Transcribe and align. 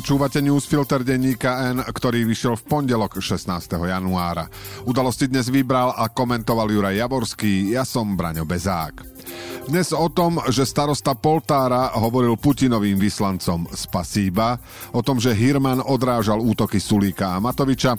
Počúvate 0.00 0.40
newsfilter 0.40 1.04
denníka 1.04 1.76
N, 1.76 1.84
ktorý 1.84 2.24
vyšiel 2.24 2.56
v 2.56 2.64
pondelok 2.72 3.20
16. 3.20 3.68
januára. 3.68 4.48
Udalosti 4.88 5.28
dnes 5.28 5.52
vybral 5.52 5.92
a 5.92 6.08
komentoval 6.08 6.72
Juraj 6.72 7.04
Javorský, 7.04 7.76
ja 7.76 7.84
som 7.84 8.16
Braňo 8.16 8.48
Bezák. 8.48 9.04
Dnes 9.68 9.92
o 9.92 10.08
tom, 10.08 10.40
že 10.48 10.64
starosta 10.64 11.12
Poltára 11.12 11.92
hovoril 12.00 12.40
Putinovým 12.40 12.96
vyslancom 12.96 13.68
spasíba, 13.76 14.56
o 14.96 15.04
tom, 15.04 15.20
že 15.20 15.36
Hirman 15.36 15.84
odrážal 15.84 16.40
útoky 16.40 16.80
Sulíka 16.80 17.36
a 17.36 17.42
Matoviča 17.44 17.92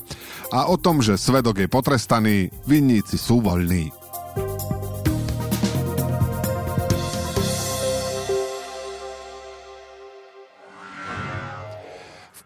a 0.58 0.74
o 0.74 0.82
tom, 0.82 1.06
že 1.06 1.22
svedok 1.22 1.62
je 1.62 1.70
potrestaný, 1.70 2.50
vinníci 2.66 3.22
sú 3.22 3.46
voľní. 3.46 4.01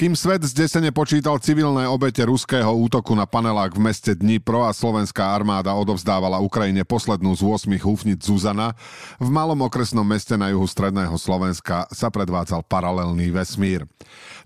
Kým 0.00 0.16
svet 0.16 0.40
zdesene 0.40 0.96
počítal 0.96 1.36
civilné 1.44 1.84
obete 1.84 2.24
ruského 2.24 2.72
útoku 2.72 3.12
na 3.12 3.28
panelák 3.28 3.76
v 3.76 3.84
meste 3.84 4.16
Dnipro 4.16 4.64
a 4.64 4.72
slovenská 4.72 5.36
armáda 5.36 5.76
odovzdávala 5.76 6.40
Ukrajine 6.40 6.88
poslednú 6.88 7.36
z 7.36 7.44
8 7.44 7.68
húfnic 7.84 8.24
Zuzana, 8.24 8.72
v 9.20 9.28
malom 9.28 9.60
okresnom 9.60 10.00
meste 10.00 10.40
na 10.40 10.48
juhu 10.56 10.64
stredného 10.64 11.12
Slovenska 11.20 11.84
sa 11.92 12.08
predvádzal 12.08 12.64
paralelný 12.64 13.28
vesmír. 13.28 13.84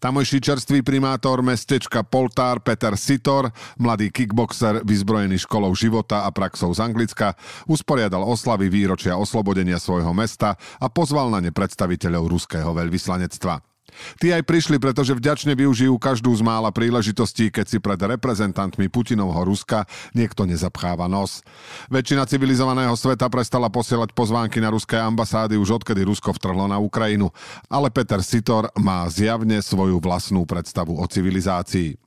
Tamojší 0.03 0.43
čerstvý 0.43 0.83
primátor 0.83 1.39
mestečka 1.39 2.03
Poltár 2.03 2.59
Peter 2.59 2.99
Sitor, 2.99 3.55
mladý 3.79 4.11
kickboxer 4.11 4.83
vyzbrojený 4.83 5.39
školou 5.39 5.71
života 5.79 6.27
a 6.27 6.35
praxou 6.35 6.75
z 6.75 6.83
Anglicka, 6.83 7.39
usporiadal 7.71 8.27
oslavy 8.27 8.67
výročia 8.67 9.15
oslobodenia 9.15 9.79
svojho 9.79 10.11
mesta 10.19 10.59
a 10.83 10.91
pozval 10.91 11.31
na 11.31 11.39
ne 11.39 11.55
predstaviteľov 11.55 12.27
ruského 12.27 12.75
veľvyslanectva. 12.75 13.74
Tí 14.19 14.31
aj 14.31 14.47
prišli, 14.47 14.77
pretože 14.79 15.15
vďačne 15.15 15.55
využijú 15.59 15.97
každú 15.99 16.35
z 16.35 16.43
mála 16.43 16.71
príležitostí, 16.75 17.51
keď 17.51 17.67
si 17.67 17.79
pred 17.79 17.99
reprezentantmi 17.99 18.91
Putinovho 18.91 19.43
Ruska 19.47 19.87
niekto 20.13 20.47
nezapcháva 20.47 21.11
nos. 21.11 21.43
Väčšina 21.91 22.29
civilizovaného 22.29 22.95
sveta 22.95 23.27
prestala 23.27 23.71
posielať 23.71 24.13
pozvánky 24.13 24.63
na 24.63 24.71
ruské 24.71 24.99
ambasády 24.99 25.59
už 25.59 25.83
odkedy 25.83 26.07
Rusko 26.07 26.35
vtrhlo 26.37 26.71
na 26.71 26.79
Ukrajinu, 26.79 27.31
ale 27.67 27.91
Peter 27.91 28.23
Sitor 28.23 28.71
má 28.79 29.07
zjavne 29.11 29.59
svoju 29.63 29.99
vlastnú 29.99 30.47
predstavu 30.47 30.99
o 30.99 31.05
civilizácii. 31.09 31.99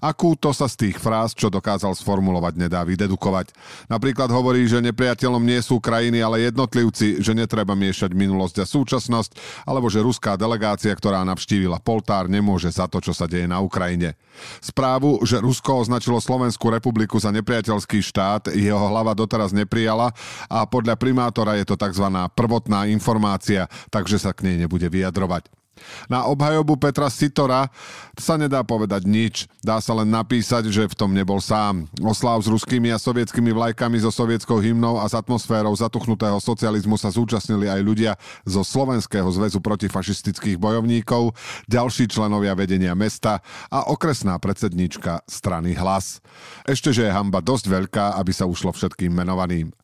Akú 0.00 0.34
to 0.38 0.50
sa 0.50 0.66
z 0.70 0.88
tých 0.88 0.96
fráz, 0.98 1.32
čo 1.36 1.52
dokázal 1.52 1.94
sformulovať, 1.96 2.54
nedá 2.58 2.82
vydedukovať. 2.82 3.54
Napríklad 3.90 4.30
hovorí, 4.30 4.66
že 4.66 4.82
nepriateľom 4.84 5.42
nie 5.42 5.60
sú 5.60 5.78
krajiny, 5.78 6.20
ale 6.24 6.48
jednotlivci, 6.48 7.20
že 7.22 7.32
netreba 7.32 7.76
miešať 7.78 8.14
minulosť 8.14 8.62
a 8.62 8.68
súčasnosť, 8.68 9.64
alebo 9.68 9.86
že 9.90 10.04
ruská 10.04 10.38
delegácia, 10.38 10.92
ktorá 10.94 11.22
navštívila 11.24 11.80
Poltár, 11.80 12.26
nemôže 12.30 12.70
za 12.70 12.90
to, 12.90 12.98
čo 13.02 13.16
sa 13.16 13.24
deje 13.30 13.48
na 13.48 13.60
Ukrajine. 13.60 14.18
Správu, 14.58 15.22
že 15.22 15.38
Rusko 15.38 15.86
označilo 15.86 16.18
Slovenskú 16.18 16.70
republiku 16.70 17.16
za 17.22 17.30
nepriateľský 17.30 18.02
štát, 18.02 18.50
jeho 18.50 18.80
hlava 18.90 19.14
doteraz 19.14 19.54
neprijala 19.54 20.10
a 20.50 20.66
podľa 20.66 20.98
primátora 20.98 21.54
je 21.54 21.64
to 21.66 21.78
tzv. 21.78 22.06
prvotná 22.34 22.90
informácia, 22.90 23.70
takže 23.88 24.18
sa 24.18 24.34
k 24.34 24.50
nej 24.50 24.66
nebude 24.66 24.86
vyjadrovať. 24.90 25.63
Na 26.06 26.26
obhajobu 26.30 26.78
Petra 26.78 27.10
Sitora 27.10 27.68
sa 28.14 28.38
nedá 28.38 28.62
povedať 28.62 29.04
nič. 29.04 29.50
Dá 29.60 29.82
sa 29.82 29.94
len 29.96 30.10
napísať, 30.10 30.70
že 30.70 30.86
v 30.86 30.94
tom 30.94 31.10
nebol 31.12 31.42
sám. 31.42 31.90
Oslav 32.00 32.40
s 32.42 32.48
ruskými 32.50 32.94
a 32.94 32.98
sovietskými 32.98 33.50
vlajkami 33.50 33.98
so 34.00 34.10
sovietskou 34.14 34.62
hymnou 34.62 34.98
a 35.00 35.06
s 35.06 35.14
atmosférou 35.14 35.74
zatuchnutého 35.74 36.38
socializmu 36.38 36.94
sa 36.94 37.10
zúčastnili 37.10 37.66
aj 37.66 37.80
ľudia 37.82 38.12
zo 38.46 38.62
Slovenského 38.62 39.26
zväzu 39.30 39.58
protifašistických 39.58 40.56
bojovníkov, 40.58 41.34
ďalší 41.66 42.06
členovia 42.08 42.54
vedenia 42.54 42.94
mesta 42.94 43.42
a 43.68 43.90
okresná 43.90 44.38
predsedníčka 44.38 45.26
strany 45.26 45.74
Hlas. 45.74 46.22
Ešte, 46.64 46.94
že 46.94 47.06
je 47.08 47.14
hamba 47.14 47.42
dosť 47.42 47.66
veľká, 47.66 48.04
aby 48.16 48.32
sa 48.32 48.46
ušlo 48.46 48.72
všetkým 48.72 49.10
menovaným. 49.10 49.74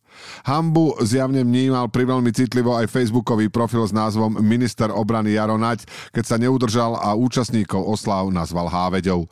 Hambu 0.45 0.97
zjavne 1.01 1.45
vnímal 1.45 1.89
veľmi 1.89 2.33
citlivo 2.37 2.77
aj 2.77 2.91
facebookový 2.93 3.49
profil 3.49 3.87
s 3.87 3.95
názvom 3.95 4.41
Minister 4.45 4.93
obrany 4.93 5.37
Jaro 5.37 5.57
Naď, 5.57 5.85
keď 6.13 6.25
sa 6.27 6.37
neudržal 6.37 6.97
a 6.97 7.17
účastníkov 7.17 7.81
oslav 7.81 8.29
nazval 8.29 8.69
Háveďou. 8.69 9.29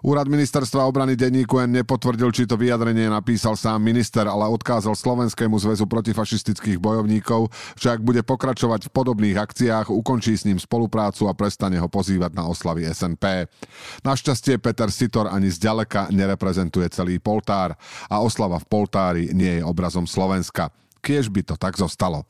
Úrad 0.00 0.32
ministerstva 0.32 0.88
obrany 0.88 1.12
denníku 1.12 1.60
N 1.60 1.80
nepotvrdil, 1.80 2.32
či 2.32 2.48
to 2.48 2.56
vyjadrenie 2.56 3.12
napísal 3.12 3.52
sám 3.58 3.84
minister, 3.84 4.24
ale 4.24 4.48
odkázal 4.48 4.96
Slovenskému 4.96 5.60
zväzu 5.60 5.84
protifašistických 5.84 6.80
bojovníkov, 6.80 7.52
že 7.76 7.92
ak 7.92 8.00
bude 8.00 8.24
pokračovať 8.24 8.88
v 8.88 8.94
podobných 8.94 9.36
akciách, 9.36 9.92
ukončí 9.92 10.36
s 10.40 10.48
ním 10.48 10.56
spoluprácu 10.56 11.28
a 11.28 11.36
prestane 11.36 11.76
ho 11.76 11.88
pozývať 11.90 12.32
na 12.32 12.48
oslavy 12.48 12.88
SNP. 12.88 13.48
Našťastie 14.00 14.56
Peter 14.56 14.88
Sitor 14.88 15.28
ani 15.28 15.52
zďaleka 15.52 16.08
nereprezentuje 16.08 16.88
celý 16.88 17.20
Poltár 17.20 17.76
a 18.08 18.24
oslava 18.24 18.56
v 18.56 18.68
Poltári 18.72 19.24
nie 19.36 19.60
je 19.60 19.66
obrazom 19.66 20.08
Slovenska 20.08 20.19
Slovenska. 20.20 20.68
Kiež 21.00 21.32
by 21.32 21.40
to 21.40 21.56
tak 21.56 21.80
zostalo. 21.80 22.28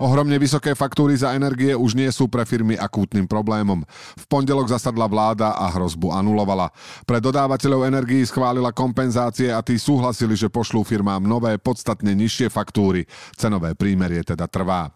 Ohromne 0.00 0.40
vysoké 0.40 0.74
faktúry 0.74 1.14
za 1.14 1.36
energie 1.36 1.70
už 1.70 1.94
nie 1.94 2.08
sú 2.10 2.26
pre 2.26 2.42
firmy 2.42 2.74
akútnym 2.74 3.30
problémom. 3.30 3.84
V 4.18 4.24
pondelok 4.26 4.66
zasadla 4.72 5.06
vláda 5.06 5.54
a 5.54 5.70
hrozbu 5.70 6.10
anulovala. 6.10 6.72
Pre 7.06 7.20
dodávateľov 7.22 7.86
energií 7.86 8.24
schválila 8.26 8.74
kompenzácie 8.74 9.54
a 9.54 9.62
tí 9.62 9.78
súhlasili, 9.78 10.34
že 10.34 10.50
pošlú 10.50 10.82
firmám 10.82 11.22
nové, 11.22 11.60
podstatne 11.62 12.10
nižšie 12.16 12.50
faktúry. 12.50 13.06
Cenové 13.38 13.78
prímerie 13.78 14.24
teda 14.26 14.50
trvá. 14.50 14.90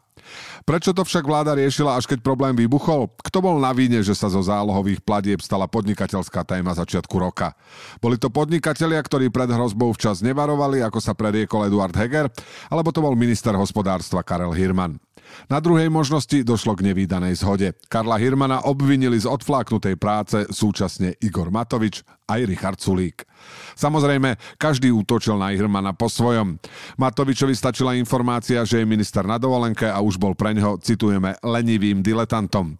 Prečo 0.68 0.92
to 0.92 1.02
však 1.02 1.24
vláda 1.24 1.56
riešila, 1.56 1.96
až 1.96 2.04
keď 2.04 2.20
problém 2.20 2.52
vybuchol? 2.52 3.08
Kto 3.24 3.38
bol 3.40 3.56
na 3.56 3.72
víne, 3.72 4.04
že 4.04 4.12
sa 4.12 4.28
zo 4.28 4.44
zálohových 4.44 5.00
platieb 5.00 5.40
stala 5.40 5.64
podnikateľská 5.64 6.44
téma 6.44 6.76
začiatku 6.76 7.16
roka? 7.16 7.56
Boli 7.98 8.20
to 8.20 8.28
podnikatelia, 8.28 9.00
ktorí 9.00 9.32
pred 9.32 9.48
hrozbou 9.48 9.90
včas 9.96 10.20
nevarovali, 10.20 10.84
ako 10.84 11.00
sa 11.00 11.16
preriekol 11.16 11.66
Eduard 11.66 11.96
Heger, 11.96 12.28
alebo 12.68 12.92
to 12.92 13.00
bol 13.00 13.16
minister 13.16 13.56
hospodárstva 13.56 14.20
Karel 14.20 14.52
Hirman? 14.52 15.00
Na 15.49 15.59
druhej 15.65 15.89
možnosti 15.89 16.44
došlo 16.44 16.77
k 16.77 16.93
nevýdanej 16.93 17.41
zhode. 17.41 17.72
Karla 17.89 18.21
Hirmana 18.21 18.66
obvinili 18.69 19.16
z 19.16 19.31
odfláknutej 19.31 19.97
práce 19.97 20.44
súčasne 20.53 21.16
Igor 21.25 21.49
Matovič 21.49 22.05
aj 22.28 22.44
Richard 22.44 22.77
Sulík. 22.77 23.25
Samozrejme, 23.72 24.37
každý 24.61 24.93
útočil 24.93 25.41
na 25.41 25.49
Hirmana 25.56 25.97
po 25.97 26.12
svojom. 26.12 26.61
Matovičovi 27.00 27.56
stačila 27.56 27.97
informácia, 27.97 28.61
že 28.69 28.84
je 28.84 28.87
minister 28.87 29.25
na 29.25 29.41
dovolenke 29.41 29.89
a 29.89 29.97
už 30.05 30.21
bol 30.21 30.37
pre 30.37 30.53
ňoho, 30.53 30.77
citujeme, 30.84 31.41
lenivým 31.41 32.05
diletantom. 32.05 32.77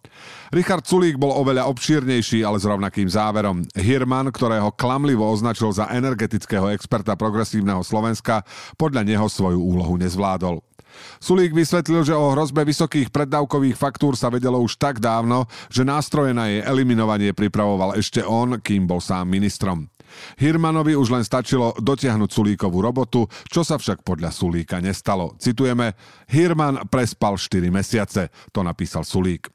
Richard 0.53 0.85
Sulík 0.85 1.17
bol 1.17 1.33
oveľa 1.33 1.65
obšírnejší, 1.73 2.45
ale 2.45 2.61
s 2.61 2.69
rovnakým 2.69 3.09
záverom. 3.09 3.65
Hirman, 3.73 4.29
ktorého 4.29 4.69
klamlivo 4.77 5.25
označil 5.25 5.73
za 5.73 5.89
energetického 5.89 6.69
experta 6.77 7.17
progresívneho 7.17 7.81
Slovenska, 7.81 8.45
podľa 8.77 9.09
neho 9.09 9.27
svoju 9.33 9.65
úlohu 9.65 9.97
nezvládol. 9.97 10.68
Sulík 11.19 11.54
vysvetlil, 11.54 12.06
že 12.06 12.14
o 12.14 12.32
hrozbe 12.35 12.62
vysokých 12.62 13.11
preddavkových 13.11 13.76
faktúr 13.79 14.14
sa 14.14 14.31
vedelo 14.32 14.61
už 14.62 14.79
tak 14.79 15.02
dávno, 15.02 15.46
že 15.69 15.87
nástroje 15.87 16.32
na 16.32 16.49
jej 16.50 16.62
eliminovanie 16.62 17.35
pripravoval 17.35 17.99
ešte 17.99 18.23
on, 18.23 18.58
kým 18.62 18.87
bol 18.87 19.02
sám 19.02 19.29
ministrom. 19.29 19.90
Hirmanovi 20.40 20.96
už 20.96 21.12
len 21.12 21.25
stačilo 21.25 21.76
dotiahnuť 21.76 22.31
Sulíkovú 22.32 22.81
robotu, 22.81 23.29
čo 23.49 23.61
sa 23.61 23.76
však 23.76 24.02
podľa 24.02 24.32
Sulíka 24.32 24.81
nestalo. 24.81 25.37
Citujeme, 25.37 25.94
Hirman 26.32 26.88
prespal 26.88 27.37
4 27.37 27.69
mesiace, 27.69 28.32
to 28.50 28.64
napísal 28.64 29.05
Sulík. 29.05 29.52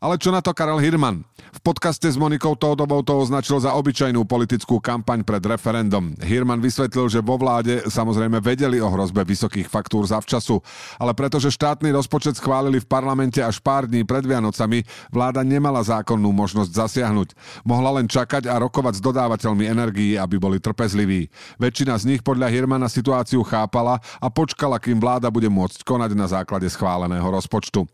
Ale 0.00 0.16
čo 0.16 0.32
na 0.32 0.40
to 0.40 0.56
Karel 0.56 0.80
Hirman? 0.80 1.28
V 1.52 1.60
podcaste 1.60 2.08
s 2.08 2.16
Monikou 2.16 2.56
Tódovou 2.56 3.04
to 3.04 3.20
označil 3.20 3.60
za 3.60 3.76
obyčajnú 3.76 4.24
politickú 4.24 4.80
kampaň 4.80 5.20
pred 5.20 5.44
referendum. 5.44 6.16
Hirman 6.24 6.56
vysvetlil, 6.56 7.12
že 7.12 7.20
vo 7.20 7.36
vláde 7.36 7.84
samozrejme 7.84 8.40
vedeli 8.40 8.80
o 8.80 8.88
hrozbe 8.88 9.20
vysokých 9.28 9.68
faktúr 9.68 10.08
zavčasu, 10.08 10.56
ale 10.96 11.12
pretože 11.12 11.52
štátny 11.52 11.92
rozpočet 11.92 12.40
schválili 12.40 12.80
v 12.80 12.88
parlamente 12.88 13.44
až 13.44 13.60
pár 13.60 13.84
dní 13.84 14.08
pred 14.08 14.24
Vianocami, 14.24 14.88
vláda 15.12 15.44
nemala 15.44 15.84
zákonnú 15.84 16.32
možnosť 16.32 16.72
zasiahnuť. 16.72 17.36
Mohla 17.68 18.00
len 18.00 18.08
čakať 18.08 18.48
a 18.48 18.56
rokovať 18.56 18.96
s 18.96 19.04
dodávateľmi 19.04 19.68
energií, 19.68 20.16
aby 20.16 20.40
boli 20.40 20.64
trpezliví. 20.64 21.28
Väčšina 21.60 22.00
z 22.00 22.16
nich 22.16 22.24
podľa 22.24 22.48
Hirmana 22.48 22.88
situáciu 22.88 23.44
chápala 23.44 24.00
a 24.16 24.32
počkala, 24.32 24.80
kým 24.80 24.96
vláda 24.96 25.28
bude 25.28 25.52
môcť 25.52 25.84
konať 25.84 26.10
na 26.16 26.24
základe 26.24 26.72
schváleného 26.72 27.26
rozpočtu. 27.28 27.84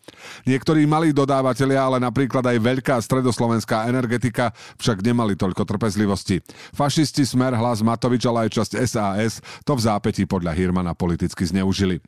Niektorí 0.46 0.86
malí 0.86 1.10
dodávateľia 1.10 1.82
ale 1.82 1.95
ale 1.96 2.04
napríklad 2.04 2.44
aj 2.44 2.60
veľká 2.60 3.00
stredoslovenská 3.00 3.88
energetika 3.88 4.52
však 4.76 5.00
nemali 5.00 5.32
toľko 5.32 5.64
trpezlivosti. 5.64 6.44
Fašisti 6.76 7.24
Smer, 7.24 7.56
Hlas 7.56 7.80
Matovič, 7.80 8.28
ale 8.28 8.44
aj 8.44 8.60
časť 8.60 8.72
SAS 8.84 9.40
to 9.64 9.72
v 9.72 9.80
zápätí 9.80 10.28
podľa 10.28 10.52
Hirmana 10.52 10.92
politicky 10.92 11.48
zneužili. 11.48 12.04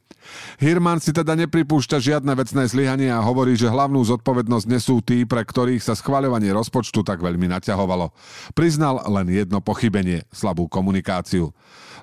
Hirman 0.61 1.01
si 1.01 1.15
teda 1.15 1.33
nepripúšťa 1.39 1.97
žiadne 1.97 2.33
vecné 2.37 2.69
zlyhanie 2.69 3.09
a 3.09 3.25
hovorí, 3.25 3.57
že 3.57 3.71
hlavnú 3.71 4.03
zodpovednosť 4.05 4.67
nesú 4.69 5.01
tí, 5.01 5.25
pre 5.25 5.41
ktorých 5.41 5.81
sa 5.81 5.97
schvaľovanie 5.97 6.53
rozpočtu 6.53 7.01
tak 7.01 7.25
veľmi 7.25 7.49
naťahovalo. 7.49 8.13
Priznal 8.53 9.01
len 9.09 9.33
jedno 9.33 9.65
pochybenie, 9.65 10.29
slabú 10.29 10.69
komunikáciu. 10.69 11.55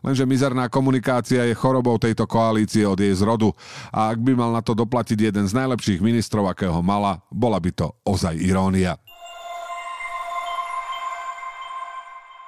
Lenže 0.05 0.21
mizerná 0.29 0.69
komunikácia 0.69 1.49
je 1.49 1.57
chorobou 1.57 1.97
tejto 1.97 2.29
koalície 2.29 2.85
od 2.85 2.99
jej 2.99 3.13
zrodu 3.17 3.49
a 3.89 4.13
ak 4.13 4.21
by 4.21 4.37
mal 4.37 4.53
na 4.53 4.61
to 4.61 4.77
doplatiť 4.77 5.33
jeden 5.33 5.49
z 5.49 5.57
najlepších 5.57 5.97
ministrov, 5.97 6.45
akého 6.45 6.77
mala, 6.85 7.25
bola 7.33 7.57
by 7.57 7.73
to 7.75 7.99
ozaj 8.05 8.37
irónia. 8.39 8.97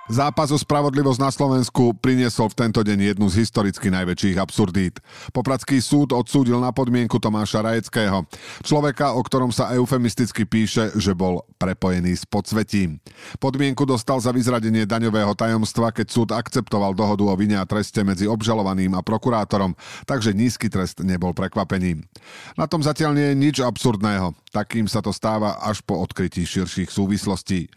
Zápas 0.08 0.56
o 0.56 0.58
spravodlivosť 0.58 1.20
na 1.20 1.28
Slovensku 1.28 1.92
priniesol 2.00 2.48
v 2.48 2.64
tento 2.64 2.80
deň 2.80 3.12
jednu 3.12 3.28
z 3.28 3.44
historicky 3.44 3.92
najväčších 3.92 4.40
absurdít. 4.40 5.04
Popradský 5.36 5.84
súd 5.84 6.16
odsúdil 6.16 6.64
na 6.64 6.72
podmienku 6.72 7.20
Tomáša 7.20 7.60
Rajeckého, 7.60 8.24
človeka, 8.64 9.12
o 9.12 9.20
ktorom 9.20 9.52
sa 9.52 9.76
eufemisticky 9.76 10.48
píše, 10.48 10.96
že 10.96 11.12
bol 11.12 11.44
prepojený 11.60 12.16
s 12.16 12.24
podsvetím. 12.24 13.04
Podmienku 13.44 13.84
dostal 13.84 14.24
za 14.24 14.32
vyzradenie 14.32 14.88
daňového 14.88 15.36
tajomstva, 15.36 15.92
keď 15.92 16.08
súd 16.08 16.30
akceptoval 16.32 16.96
dohodu 16.96 17.28
o 17.28 17.36
vine 17.36 17.60
a 17.60 17.68
treste 17.68 18.00
medzi 18.08 18.32
obžalovaným 18.32 18.96
a 18.96 19.04
prokurátorom, 19.04 19.76
takže 20.08 20.32
nízky 20.32 20.72
trest 20.72 21.04
nebol 21.04 21.36
prekvapením. 21.36 22.08
Na 22.56 22.64
tom 22.64 22.80
zatiaľ 22.80 23.12
nie 23.12 23.28
je 23.36 23.40
nič 23.44 23.56
absurdného. 23.60 24.32
Takým 24.56 24.88
sa 24.88 25.04
to 25.04 25.12
stáva 25.12 25.60
až 25.60 25.84
po 25.84 26.00
odkrytí 26.00 26.48
širších 26.48 26.88
súvislostí. 26.88 27.68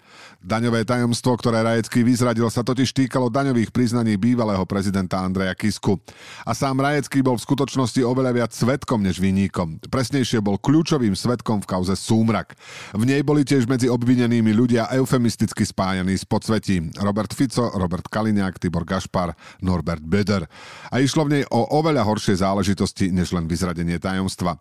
Daňové 0.41 0.87
tajomstvo, 0.87 1.35
ktoré 1.35 1.67
Rajecký 1.67 2.07
vyzradil, 2.21 2.53
sa 2.53 2.61
totiž 2.61 2.93
týkalo 2.93 3.33
daňových 3.33 3.73
priznaní 3.73 4.21
bývalého 4.21 4.61
prezidenta 4.69 5.25
Andreja 5.25 5.57
Kisku. 5.57 5.97
A 6.45 6.53
sám 6.53 6.85
Rajecký 6.85 7.25
bol 7.25 7.41
v 7.41 7.49
skutočnosti 7.49 7.97
oveľa 8.05 8.37
viac 8.37 8.53
svetkom 8.53 9.01
než 9.01 9.17
vinníkom. 9.25 9.81
Presnejšie 9.89 10.45
bol 10.45 10.61
kľúčovým 10.61 11.17
svetkom 11.17 11.65
v 11.65 11.69
kauze 11.73 11.97
Súmrak. 11.97 12.61
V 12.93 13.09
nej 13.09 13.25
boli 13.25 13.41
tiež 13.41 13.65
medzi 13.65 13.89
obvinenými 13.89 14.53
ľudia 14.53 14.93
eufemisticky 15.01 15.65
spájaní 15.65 16.13
s 16.13 16.29
podsvetím. 16.29 16.93
Robert 17.01 17.33
Fico, 17.33 17.73
Robert 17.73 18.05
Kaliňák, 18.05 18.61
Tibor 18.61 18.85
Gašpar, 18.85 19.33
Norbert 19.65 20.05
Böder. 20.05 20.45
A 20.93 21.01
išlo 21.01 21.25
v 21.25 21.41
nej 21.41 21.45
o 21.49 21.73
oveľa 21.73 22.05
horšie 22.05 22.45
záležitosti, 22.45 23.09
než 23.09 23.33
len 23.33 23.49
vyzradenie 23.49 23.97
tajomstva. 23.97 24.61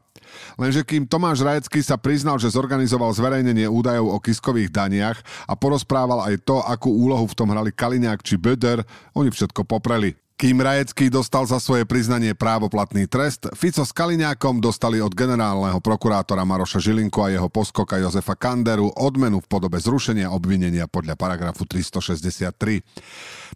Lenže 0.56 0.86
kým 0.86 1.10
Tomáš 1.10 1.42
Rajecký 1.42 1.82
sa 1.82 1.98
priznal, 1.98 2.38
že 2.38 2.54
zorganizoval 2.54 3.12
zverejnenie 3.12 3.66
údajov 3.68 4.16
o 4.16 4.18
kiskových 4.22 4.70
daniach 4.70 5.20
a 5.50 5.54
porozprával 5.58 6.24
aj 6.24 6.46
to, 6.46 6.62
akú 6.64 6.92
úlohu 6.92 7.26
v 7.26 7.38
tom 7.38 7.49
hrali 7.52 7.74
Kaliňák 7.74 8.22
či 8.22 8.38
Böder, 8.38 8.86
oni 9.18 9.34
všetko 9.34 9.66
popreli. 9.66 10.14
Kým 10.40 10.64
Rajecký 10.64 11.12
dostal 11.12 11.44
za 11.44 11.60
svoje 11.60 11.84
priznanie 11.84 12.32
právoplatný 12.32 13.12
trest, 13.12 13.52
Fico 13.60 13.84
s 13.84 13.92
Kaliňákom 13.92 14.64
dostali 14.64 15.04
od 15.04 15.12
generálneho 15.12 15.84
prokurátora 15.84 16.48
Maroša 16.48 16.80
Žilinku 16.80 17.20
a 17.20 17.28
jeho 17.28 17.52
poskoka 17.52 18.00
Jozefa 18.00 18.40
Kanderu 18.40 18.88
odmenu 18.88 19.44
v 19.44 19.50
podobe 19.52 19.84
zrušenia 19.84 20.32
obvinenia 20.32 20.88
podľa 20.88 21.20
paragrafu 21.20 21.68
363. 21.68 22.80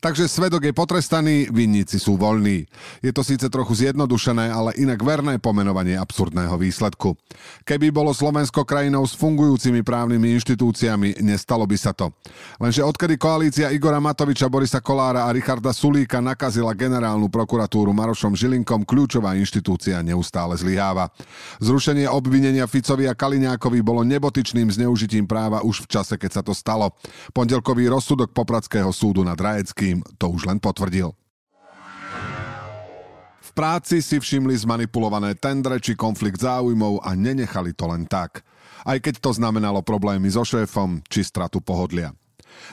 Takže 0.04 0.28
svedok 0.28 0.68
je 0.68 0.76
potrestaný, 0.76 1.48
vinníci 1.56 2.04
sú 2.04 2.20
voľní. 2.20 2.68
Je 3.00 3.16
to 3.16 3.24
síce 3.24 3.48
trochu 3.48 3.80
zjednodušené, 3.80 4.52
ale 4.52 4.76
inak 4.76 5.00
verné 5.00 5.40
pomenovanie 5.40 5.96
absurdného 5.96 6.60
výsledku. 6.60 7.16
Keby 7.64 7.96
bolo 7.96 8.12
Slovensko 8.12 8.68
krajinou 8.68 9.08
s 9.08 9.16
fungujúcimi 9.16 9.88
právnymi 9.88 10.36
inštitúciami, 10.36 11.24
nestalo 11.24 11.64
by 11.64 11.80
sa 11.80 11.96
to. 11.96 12.12
Lenže 12.60 12.84
odkedy 12.84 13.16
koalícia 13.16 13.72
Igora 13.72 14.04
Matoviča, 14.04 14.52
Borisa 14.52 14.84
Kolára 14.84 15.24
a 15.24 15.32
Richarda 15.32 15.72
Sulíka 15.72 16.20
nakazila 16.20 16.73
generálnu 16.76 17.30
prokuratúru 17.30 17.94
Marošom 17.94 18.34
Žilinkom, 18.36 18.84
kľúčová 18.84 19.38
inštitúcia 19.38 20.02
neustále 20.02 20.58
zlyháva. 20.60 21.14
Zrušenie 21.64 22.10
obvinenia 22.10 22.68
Ficovi 22.68 23.08
a 23.08 23.16
Kaliňákovi 23.16 23.80
bolo 23.80 24.02
nebotičným 24.04 24.70
zneužitím 24.74 25.30
práva 25.30 25.62
už 25.62 25.86
v 25.86 25.98
čase, 25.98 26.18
keď 26.18 26.32
sa 26.38 26.42
to 26.42 26.52
stalo. 26.52 26.92
Pondelkový 27.32 27.88
rozsudok 27.90 28.34
Popradského 28.36 28.90
súdu 28.90 29.22
nad 29.22 29.38
Rajeckým 29.38 30.02
to 30.18 30.30
už 30.34 30.50
len 30.50 30.58
potvrdil. 30.58 31.14
V 33.44 33.50
práci 33.54 34.02
si 34.02 34.18
všimli 34.18 34.58
zmanipulované 34.58 35.38
tendre 35.38 35.78
či 35.78 35.94
konflikt 35.94 36.42
záujmov 36.42 37.06
a 37.06 37.14
nenechali 37.14 37.78
to 37.78 37.86
len 37.86 38.10
tak. 38.10 38.42
Aj 38.82 38.98
keď 38.98 39.22
to 39.22 39.30
znamenalo 39.32 39.86
problémy 39.86 40.26
so 40.28 40.42
šéfom 40.42 41.06
či 41.06 41.22
stratu 41.22 41.62
pohodlia. 41.62 42.18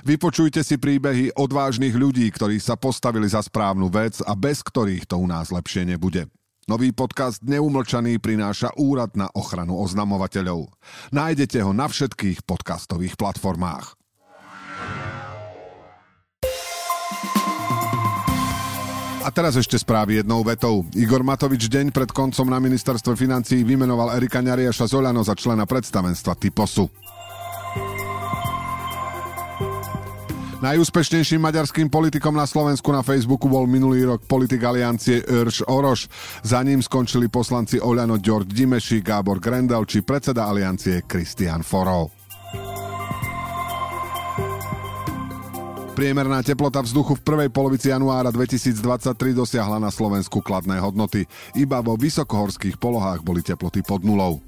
Vypočujte 0.02 0.64
si 0.64 0.80
príbehy 0.80 1.36
odvážnych 1.36 1.92
ľudí, 1.92 2.26
ktorí 2.32 2.56
sa 2.56 2.78
postavili 2.80 3.28
za 3.28 3.44
správnu 3.44 3.92
vec 3.92 4.20
a 4.24 4.32
bez 4.32 4.64
ktorých 4.64 5.04
to 5.04 5.20
u 5.20 5.26
nás 5.28 5.52
lepšie 5.52 5.84
nebude. 5.84 6.30
Nový 6.70 6.94
podcast 6.94 7.42
Neumlčaný 7.42 8.22
prináša 8.22 8.70
Úrad 8.78 9.18
na 9.18 9.26
ochranu 9.34 9.80
oznamovateľov. 9.82 10.70
Nájdete 11.10 11.66
ho 11.66 11.74
na 11.74 11.90
všetkých 11.90 12.46
podcastových 12.46 13.18
platformách. 13.18 13.98
A 19.20 19.28
teraz 19.28 19.52
ešte 19.52 19.76
správy 19.76 20.24
jednou 20.24 20.40
vetou. 20.40 20.80
Igor 20.96 21.20
Matovič 21.20 21.68
deň 21.68 21.92
pred 21.92 22.08
koncom 22.08 22.48
na 22.48 22.56
ministerstve 22.56 23.12
financí 23.20 23.60
vymenoval 23.68 24.16
Erika 24.16 24.40
Ňariaša 24.40 24.88
Zolano 24.88 25.20
za 25.20 25.36
člena 25.36 25.68
predstavenstva 25.68 26.40
Typosu. 26.40 26.88
Najúspešnejším 30.60 31.40
maďarským 31.40 31.88
politikom 31.88 32.36
na 32.36 32.44
Slovensku 32.44 32.92
na 32.92 33.00
Facebooku 33.00 33.48
bol 33.48 33.64
minulý 33.64 34.04
rok 34.04 34.28
politik 34.28 34.60
aliancie 34.60 35.24
Örš 35.24 35.64
Oroš. 35.64 36.12
Za 36.44 36.60
ním 36.60 36.84
skončili 36.84 37.32
poslanci 37.32 37.80
Oľano 37.80 38.20
Ďorď 38.20 38.52
Dimeši, 38.52 39.00
Gábor 39.00 39.40
Grendel 39.40 39.88
či 39.88 40.04
predseda 40.04 40.52
aliancie 40.52 41.08
Kristian 41.08 41.64
Forov. 41.64 42.12
Priemerná 45.96 46.44
teplota 46.44 46.84
vzduchu 46.84 47.16
v 47.16 47.24
prvej 47.24 47.48
polovici 47.48 47.88
januára 47.88 48.28
2023 48.28 49.32
dosiahla 49.32 49.80
na 49.80 49.88
Slovensku 49.88 50.44
kladné 50.44 50.76
hodnoty. 50.76 51.24
Iba 51.56 51.80
vo 51.80 51.96
vysokohorských 51.96 52.76
polohách 52.76 53.24
boli 53.24 53.40
teploty 53.40 53.80
pod 53.80 54.04
nulou. 54.04 54.44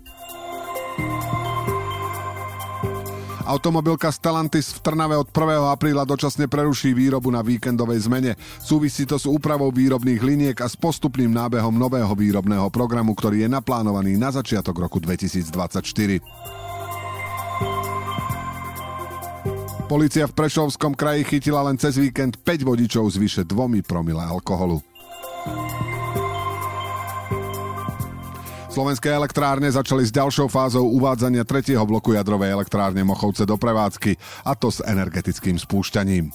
Automobilka 3.43 4.09
Stellantis 4.15 4.71
v 4.71 4.79
Trnave 4.81 5.19
od 5.19 5.27
1. 5.29 5.75
apríla 5.75 6.07
dočasne 6.07 6.47
preruší 6.47 6.95
výrobu 6.95 7.35
na 7.35 7.43
víkendovej 7.43 8.07
zmene. 8.07 8.33
Súvisí 8.63 9.03
to 9.03 9.19
s 9.19 9.27
úpravou 9.27 9.75
výrobných 9.75 10.23
liniek 10.23 10.57
a 10.63 10.71
s 10.71 10.79
postupným 10.79 11.31
nábehom 11.31 11.75
nového 11.75 12.15
výrobného 12.15 12.71
programu, 12.71 13.19
ktorý 13.19 13.45
je 13.45 13.49
naplánovaný 13.51 14.15
na 14.15 14.31
začiatok 14.31 14.79
roku 14.79 15.03
2024. 15.03 15.53
Polícia 19.91 20.25
v 20.25 20.33
Prešovskom 20.33 20.97
kraji 20.97 21.27
chytila 21.29 21.67
len 21.69 21.77
cez 21.77 22.01
víkend 22.01 22.41
5 22.41 22.65
vodičov 22.65 23.05
s 23.13 23.21
vyše 23.21 23.43
2 23.45 23.85
promile 23.85 24.25
alkoholu. 24.25 24.81
Slovenské 28.73 29.13
elektrárne 29.13 29.69
začali 29.69 30.01
s 30.01 30.09
ďalšou 30.09 30.49
fázou 30.49 30.89
uvádzania 30.97 31.45
tretieho 31.45 31.85
bloku 31.85 32.17
jadrovej 32.17 32.57
elektrárne 32.57 33.05
Mochovce 33.05 33.45
do 33.45 33.61
prevádzky, 33.61 34.17
a 34.49 34.57
to 34.57 34.73
s 34.73 34.81
energetickým 34.81 35.61
spúšťaním. 35.61 36.33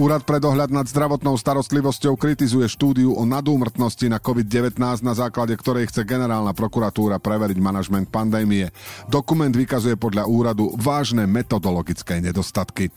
Úrad 0.00 0.24
pre 0.24 0.40
dohľad 0.40 0.72
nad 0.72 0.88
zdravotnou 0.88 1.36
starostlivosťou 1.36 2.16
kritizuje 2.16 2.72
štúdiu 2.72 3.12
o 3.12 3.28
nadúmrtnosti 3.28 4.08
na 4.08 4.16
COVID-19, 4.16 4.80
na 5.04 5.12
základe 5.12 5.52
ktorej 5.60 5.92
chce 5.92 6.08
generálna 6.08 6.56
prokuratúra 6.56 7.20
preveriť 7.20 7.60
manažment 7.60 8.08
pandémie. 8.08 8.72
Dokument 9.12 9.52
vykazuje 9.52 10.00
podľa 10.00 10.24
úradu 10.24 10.72
vážne 10.80 11.28
metodologické 11.28 12.24
nedostatky. 12.24 12.88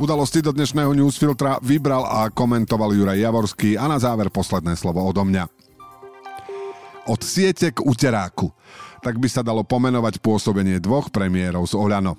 Udalosti 0.00 0.40
do 0.40 0.48
dnešného 0.56 0.96
newsfiltra 0.96 1.60
vybral 1.60 2.08
a 2.08 2.32
komentoval 2.32 2.96
Juraj 2.96 3.20
Javorský 3.20 3.76
a 3.76 3.84
na 3.84 4.00
záver 4.00 4.32
posledné 4.32 4.72
slovo 4.72 5.04
odo 5.04 5.20
mňa. 5.28 5.44
Od 7.04 7.20
siete 7.20 7.68
k 7.68 7.84
uteráku. 7.84 8.48
Tak 9.04 9.20
by 9.20 9.28
sa 9.28 9.44
dalo 9.44 9.60
pomenovať 9.60 10.24
pôsobenie 10.24 10.80
dvoch 10.80 11.12
premiérov 11.12 11.68
z 11.68 11.76
Oľano. 11.76 12.16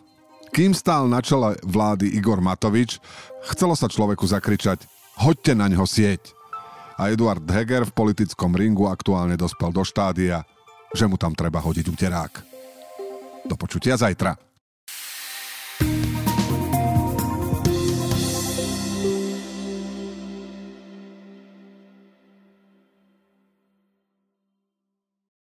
Kým 0.54 0.78
stál 0.78 1.10
na 1.10 1.26
čele 1.26 1.58
vlády 1.66 2.06
Igor 2.14 2.38
Matovič, 2.38 3.02
chcelo 3.50 3.74
sa 3.74 3.90
človeku 3.90 4.30
zakričať 4.30 4.86
hoďte 5.18 5.58
na 5.58 5.66
ňo 5.66 5.90
sieť. 5.90 6.38
A 7.02 7.10
Eduard 7.10 7.42
Heger 7.50 7.90
v 7.90 7.98
politickom 7.98 8.54
ringu 8.54 8.94
aktuálne 8.94 9.34
dospel 9.34 9.74
do 9.74 9.82
štádia, 9.82 10.46
že 10.94 11.10
mu 11.10 11.18
tam 11.18 11.34
treba 11.34 11.58
hodiť 11.58 11.86
uterák. 11.90 12.34
Do 13.50 13.58
počutia 13.58 13.98
zajtra. 13.98 14.51